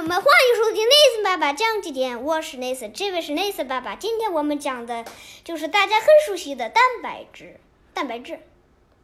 [0.00, 3.94] 友们，欢迎收听 Nathan 爸爸讲几点，我是 Nathan，这位是 Nathan 爸爸。
[3.96, 5.04] 今天我们讲的
[5.44, 7.60] 就是大家很熟悉的蛋白质。
[7.92, 8.38] 蛋白质，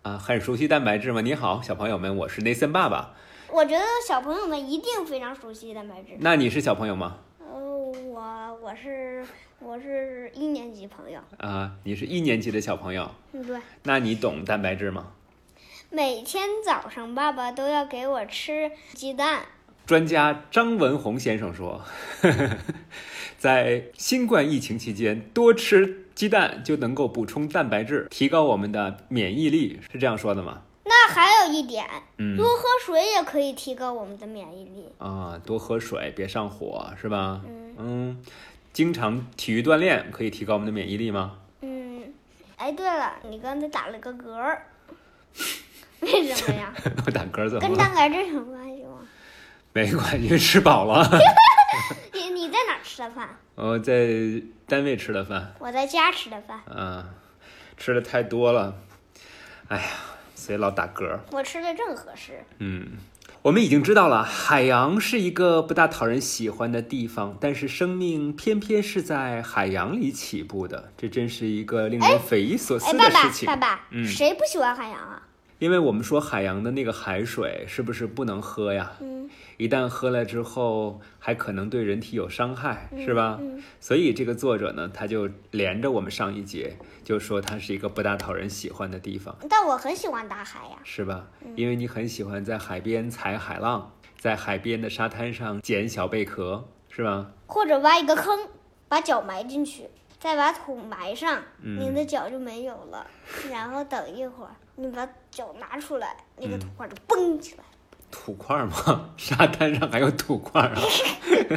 [0.00, 1.20] 啊，很熟悉蛋白质吗？
[1.20, 3.14] 你好，小朋友们，我是 Nathan 爸爸。
[3.50, 6.16] 我觉得小朋友们一定非常熟悉蛋白质。
[6.20, 7.18] 那你是小朋友吗？
[7.40, 9.22] 呃，我我是
[9.58, 11.20] 我是一年级朋友。
[11.36, 13.10] 啊，你是一年级的小朋友。
[13.32, 13.60] 嗯，对。
[13.82, 15.12] 那你懂蛋白质吗？
[15.90, 19.44] 每天早上，爸爸都要给我吃鸡蛋。
[19.86, 21.80] 专家张文宏先生说，
[23.38, 30.62] 在新冠疫情期间，多吃鸡蛋就能够补充蛋白质，提高我们的免疫力，是这样说的吗？
[30.84, 31.86] 那还有一点，
[32.18, 34.88] 嗯多喝水也可以提高我们的免疫力。
[34.98, 37.40] 啊，多喝水，别上火，是吧？
[37.46, 38.22] 嗯嗯，
[38.72, 41.38] 经常体育锻炼可以提高我们的免疫力吗？
[41.60, 42.12] 嗯，
[42.56, 44.66] 哎，对了，你刚才打了个嗝儿，
[46.00, 46.72] 为什么呀？
[47.06, 47.68] 我打嗝怎么了？
[47.68, 48.75] 跟蛋白质有关系吗？
[49.76, 51.06] 没关系，吃饱了。
[52.14, 53.28] 你你在哪儿吃的饭？
[53.56, 54.08] 我在
[54.66, 56.58] 单位吃的饭，我在家吃的饭。
[56.64, 57.04] 啊，
[57.76, 58.74] 吃的太多了，
[59.68, 59.84] 哎呀，
[60.34, 61.18] 所以老打嗝。
[61.30, 62.42] 我吃的正合适。
[62.58, 62.92] 嗯，
[63.42, 73.46] 我们已经知道了，海洋是一个不大讨人喜欢的地方，但是生命偏偏是在海洋里起步的，这真是一个令人匪夷所哎，思爸爸的事情。
[73.46, 75.22] 爸爸，嗯谁不喜欢海洋啊？
[75.58, 78.92] 因为我们说海洋的那个海水是不是不能喝呀？
[79.00, 83.38] 嗯，一旦喝了之后，还可能对人体有伤害，是吧？
[83.40, 90.76] 嗯所以这个作者呢，他就连着我们上一节，就说它是一个不大讨人喜欢的地方，但我很喜欢大海呀。
[90.84, 91.26] 是吧？
[91.44, 97.30] 嗯因为你很喜欢在海边踩海浪，在海边的沙滩上捡小贝壳，是吧？
[97.46, 98.38] 或者挖一个坑，
[98.88, 99.88] 把脚埋进去，
[100.20, 103.06] 再把土埋上，嗯你的脚就没有了。
[103.50, 107.64] 然后等一会儿，你把脚拿出来，那嗯个土块就蹦起来。
[108.10, 109.10] 土块吗？
[109.16, 110.74] 沙滩上还有土块啊！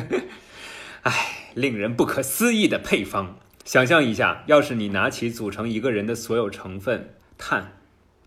[1.03, 1.13] 哎，
[1.53, 3.37] 令人不可思议的配方。
[3.65, 7.73] 想象一下，要是你拿起组成一个人的所有成分碳、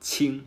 [0.00, 0.46] 氢、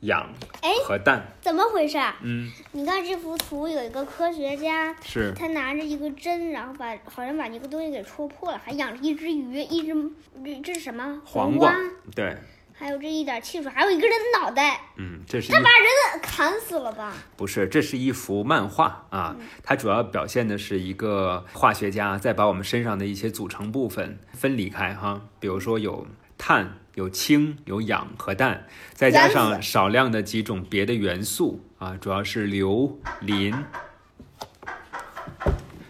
[0.00, 2.16] 氧哎和氮，怎么回事啊？
[2.22, 9.94] 嗯，你看这幅图，有一个科学家，是他拿着一个针，然后把好像把一个东西给戳破了，还养着一只鱼，一只
[10.42, 11.20] 这这是什么？
[11.24, 11.80] 黄瓜瓜，
[12.16, 12.36] 对，
[12.80, 17.12] 还有这一点汽水，还有一个人的脑袋，嗯，这是一他把人砍死了吧？
[17.36, 26.06] 不是，这是一幅漫画啊，它主要表现的是一个化学家在把我们身上的一些组成部分分离开哈，比如说有
[26.38, 33.62] 碳、有氢、有氧和氮，再加上少量的几种别的元素啊，主要是硫、磷。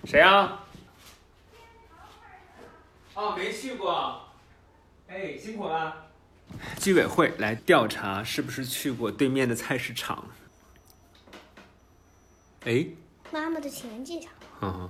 [0.04, 0.64] 谁啊？
[3.14, 4.22] 哦，没去过。
[5.06, 6.09] 哎，辛苦了。
[6.78, 10.28] 居委会来调查是不是去过对面的菜市场。
[12.64, 12.86] 哎，
[13.32, 14.88] 妈妈的情人节场，嗯，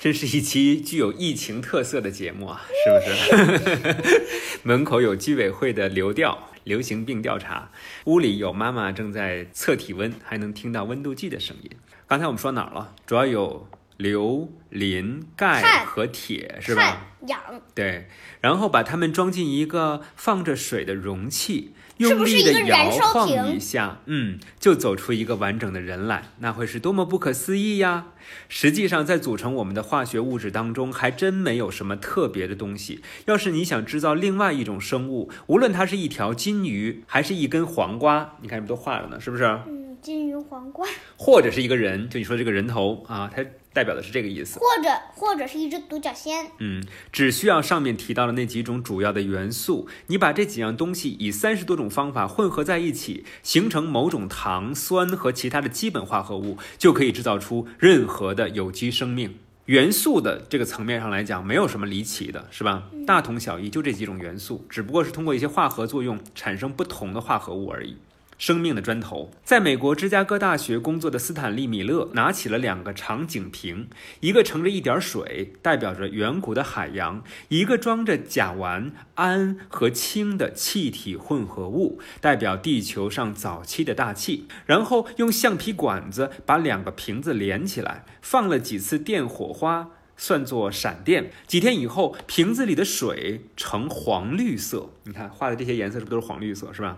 [0.00, 4.60] 真是一期具有疫情特色的节目啊， 是不是？
[4.64, 7.70] 门口有居委会的流调，流行病调查，
[8.06, 11.70] 屋里有妈妈正在测体温，还能听到温度计的声音。
[12.08, 12.94] 刚才我们说哪儿了？
[13.06, 17.06] 主要有硫、磷、钙和铁，是吧？
[17.26, 17.40] 氧，
[17.74, 18.08] 对，
[18.40, 28.08] 然后把它们装进一个放着水的容器，用力的摇晃一下，嗯，就走出一个完整的人来，那会是多么不可思议呀！
[28.48, 33.02] 实际上，在组成我们的化学物质当中，还真没有什么特别的东西。
[33.24, 39.44] 要是你想制造另外一种生物，无论它是一条金鱼，还是一根黄瓜，你看这不都画了呢，是不是？
[39.66, 44.60] 嗯，金鱼皇冠，或者是一个人，就你说这个人头啊，它代表的是这个意思。
[44.60, 46.80] 或者或者是一只独角仙，嗯，
[47.10, 59.34] 只需要上面提到的那几种主要的元素，你把这几样东西以三十多种方法混合在一起，形成某种糖、酸和其他的基本化合物，就可以制造出任何的有机生命。
[59.64, 62.84] 元素的这个层面上来讲，没有什么离奇的，是吧？
[63.04, 67.96] 大同小异，就这几种元素，只不过是通过一些化合作用产生不同的化合物而已。
[68.38, 69.30] 生命的砖头。
[69.44, 73.88] 在美国芝加哥大学工作的斯坦利·米勒拿起了两个长颈瓶，
[74.20, 84.46] 一个盛着一点水，代表着远古的海洋；一个装着甲烷、氨和氢的气体混合物，代表地球上早期的大气。
[84.66, 89.90] 然后用橡皮管子把两个瓶子连起来，放了几次电火花。
[90.18, 91.30] 算作闪电。
[91.46, 94.88] 几天以后，瓶子里的水呈黄绿色。
[95.04, 96.72] 你看画的这些颜色是不是都是黄绿色？
[96.72, 96.96] 是吧？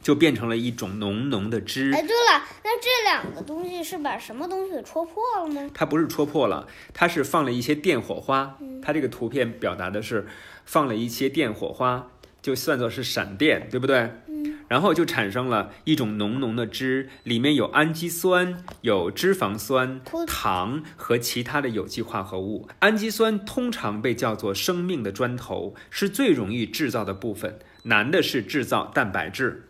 [0.00, 1.92] 嗯，就变成了一种浓浓的汁。
[1.92, 5.70] 哎，对了，那这两个东西是把什么东西给戳破了吗？
[5.74, 8.58] 它不是戳破了，它是放了一些电火花。
[8.82, 10.26] 它这个图片表达的是
[10.64, 12.10] 放了一些电火花，
[12.40, 14.10] 就算作是闪电，对不对？
[14.26, 14.58] 嗯。
[14.68, 22.68] 然后就产生了一种浓浓的汁，里面有氨基酸、有脂肪酸、糖和其他的有机化合物。
[22.78, 29.68] 氨基酸通常被叫做生命的砖头，是最容易制造的部分，难的是制造蛋白质。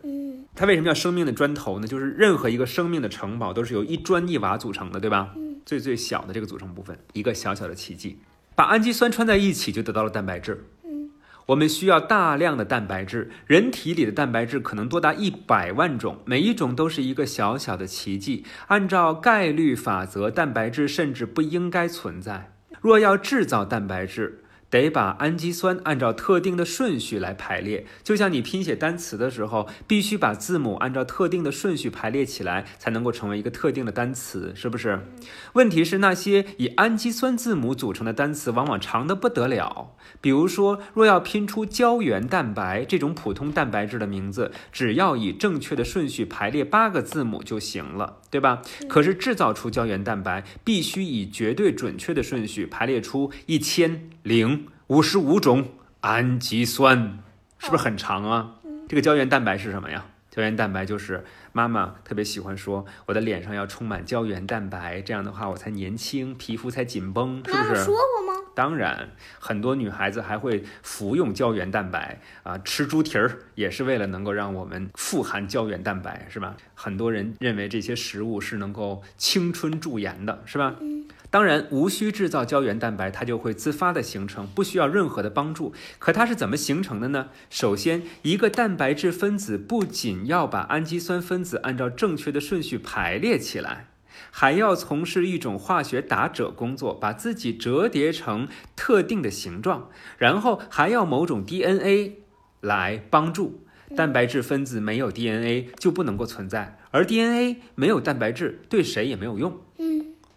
[0.61, 1.87] 嗯它为什么叫生命的砖头呢？
[1.87, 5.33] 就是任何一个生命的城堡都是由一砖一瓦组成的，对吧？
[5.35, 8.19] 嗯最最小的这个组成部分，一个小小的奇迹，
[8.55, 10.65] 把氨基酸穿在一起就得到了蛋白质。
[10.83, 11.09] 嗯
[11.47, 18.45] 我们需要大量的蛋白质，人体里的蛋白质可能多达一百万种，每一种都是一个小小的奇迹。
[18.67, 22.53] 按照概率法则，蛋白质甚至不应该存在。
[22.79, 35.05] 若要制造蛋白质，得把氨基酸按照特定的顺序来排列，就像你拼写单词的时候，必须把字母按照特定的顺序排列起来，才能够成为一个特定的单词，是不是？
[35.53, 39.91] 问题是那些以氨基酸字母组成的单词往往长得不得了。
[40.21, 48.61] 比如说，若要拼出胶原蛋白这种普通蛋白质的名字，只要以正确的顺序排列八个字母就行了，对吧？
[48.87, 55.69] 可是制造出胶原蛋白，必须以绝对准确的顺序排列出一千零五十五种
[56.01, 57.19] 氨基酸，
[57.57, 58.55] 是不是很长啊？
[58.87, 60.05] 这个胶原蛋白是什么呀？
[60.29, 67.63] 胶原蛋白就是妈妈特别喜欢说，我的脸上要充满胶原蛋白，这样的话我才年轻，皮肤才紧绷，是不是？
[67.63, 68.33] 妈妈说过吗？
[68.53, 69.09] 当然，
[69.39, 76.55] 很多女孩子还会服用胶原蛋白啊，吃猪蹄儿也是为了能够让我们富含胶原蛋白，是吧？
[76.75, 80.75] 很多人认为这些食物是能够青春驻颜的，是吧？
[80.79, 85.73] 嗯当然，无需制造胶原蛋白，它就会自发的形成，不需要任何的帮助。
[85.97, 87.29] 可它是怎么形成的呢？
[87.49, 93.87] 首先，一个蛋白质分子不仅要把氨基酸分子按照正确的顺序排列起来，
[94.29, 102.17] 还要从事一种化学打褶工作，把自己折叠成特定的形状，然后还要某种 DNA
[102.59, 103.63] 来帮助。
[103.95, 109.59] 蛋白质分子没有 DNA 就不能够存在，而 DNA 没有蛋白质对谁也没有用。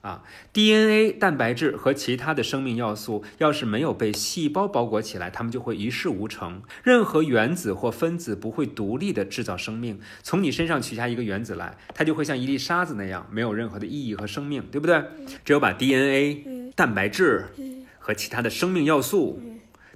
[0.04, 0.22] 嗯啊
[0.52, 6.62] ，DNA、蛋白质和其他的生命要素，要是没有被细胞包裹起来，它们就会一事无成。
[6.82, 9.98] 任何原子或分子不会独立的制造生命。
[10.22, 15.02] 从你身上取下一个原子来，它就会像一粒沙子那样，没有任何的意义和生命，对不对？
[15.42, 19.40] 只有把 DNA、嗯蛋白质嗯，和其他的生命要素，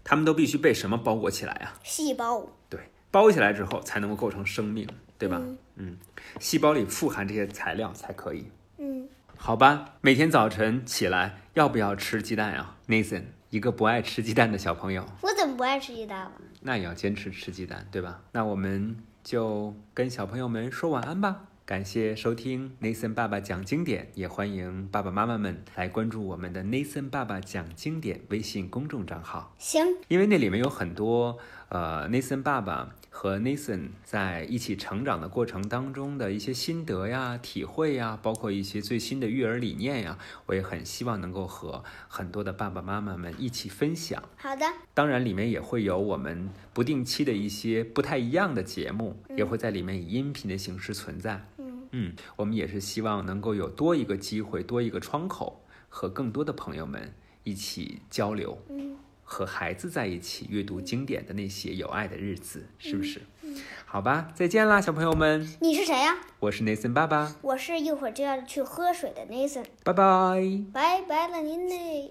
[0.02, 1.74] 它们都必须被什么包裹起来啊？
[1.84, 2.46] 细胞。
[2.70, 4.88] 对，包起来之后才能够构成生命，
[5.18, 5.38] 对吧？
[5.44, 5.96] 嗯嗯，
[6.40, 8.46] 细胞里富含这些材料才可以。
[9.38, 16.32] 嗯好吧，每天早晨起来要不要吃鸡蛋啊？Nathan，一个不爱吃鸡蛋的小朋友，我怎么不爱吃鸡蛋了？
[16.60, 18.20] 那也要坚持吃鸡蛋，对吧？
[18.32, 21.44] 那我们就跟小朋友们说晚安吧。
[21.64, 29.54] 感谢收听 Nathan 爸爸讲经典，也欢迎爸爸妈妈们来关注我们的 Nathan 爸爸讲经典微信公众账号。
[29.58, 31.38] 行，因为那里面有很多
[31.68, 44.22] 呃，Nathan 爸爸和 Nathan 在一起成长的过程当中的一些心得呀、体会呀，包括一些最新的育儿理念呀，我也很希望能够和很多的爸爸妈妈们一起分享。
[44.36, 44.64] 好的，
[44.94, 51.44] 当然，里面也会有我们不定期的一些不太一样的节目，也会在里面以音频的形式存在。
[51.58, 57.12] 嗯嗯，我们也是希望能够有多一个机会，多一个窗口，和更多的朋友们
[57.42, 58.56] 一起交流。
[58.68, 58.87] 嗯
[59.30, 63.20] 和孩子在一起阅读经典的那些有爱的日子，是不是？
[63.42, 63.54] 嗯
[63.84, 70.64] 好吧，再见啦，小朋友们，你是谁呀、我是 Nathan 爸爸，我是一会儿就要去喝水的 Nathan，拜拜。
[70.72, 72.10] 拜拜了您嘞。